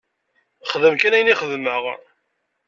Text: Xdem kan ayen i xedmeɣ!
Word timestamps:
Xdem 0.71 0.95
kan 0.97 1.15
ayen 1.15 1.31
i 1.33 1.35
xedmeɣ! 1.39 1.83